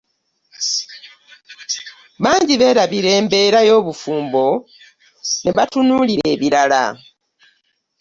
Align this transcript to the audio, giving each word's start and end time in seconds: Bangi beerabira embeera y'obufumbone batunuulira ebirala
Bangi 2.23 2.53
beerabira 2.59 3.09
embeera 3.19 3.59
y'obufumbone 3.67 5.49
batunuulira 5.57 6.25
ebirala 6.33 6.83